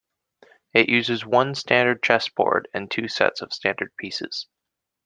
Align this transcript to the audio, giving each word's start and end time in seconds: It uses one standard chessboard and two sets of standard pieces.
It 0.73 0.89
uses 0.89 1.27
one 1.27 1.53
standard 1.53 2.01
chessboard 2.01 2.67
and 2.73 2.89
two 2.89 3.07
sets 3.07 3.43
of 3.43 3.53
standard 3.53 3.95
pieces. 3.97 4.47